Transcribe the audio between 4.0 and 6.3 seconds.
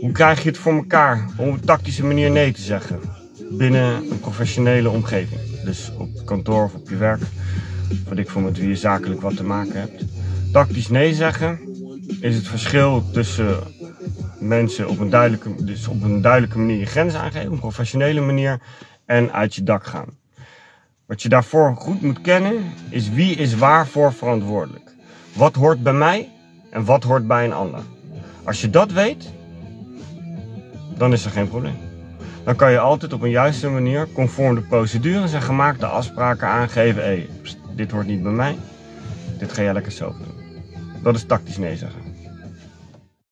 een professionele omgeving. Dus op